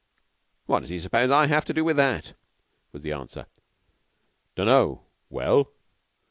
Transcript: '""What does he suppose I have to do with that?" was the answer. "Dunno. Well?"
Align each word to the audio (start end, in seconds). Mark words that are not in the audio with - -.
'""What 0.65 0.79
does 0.79 0.89
he 0.89 0.99
suppose 0.99 1.29
I 1.29 1.45
have 1.45 1.63
to 1.65 1.75
do 1.75 1.83
with 1.83 1.95
that?" 1.97 2.33
was 2.91 3.03
the 3.03 3.11
answer. 3.11 3.45
"Dunno. 4.55 5.03
Well?" 5.29 5.73